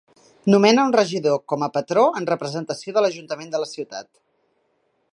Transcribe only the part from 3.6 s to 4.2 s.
la ciutat.